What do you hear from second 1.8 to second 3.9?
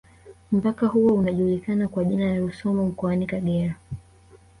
kwa jina la Rusumo mkoani Kagera